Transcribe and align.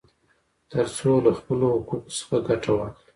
ترڅو 0.69 1.11
له 1.25 1.31
خپلو 1.39 1.65
حقوقو 1.75 2.13
څخه 2.17 2.35
ګټه 2.47 2.71
واخلي. 2.75 3.05